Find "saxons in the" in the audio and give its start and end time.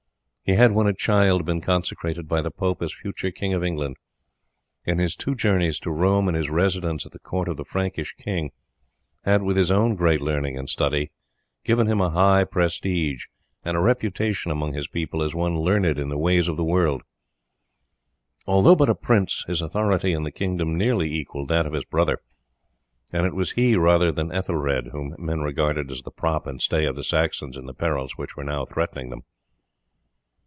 27.05-27.73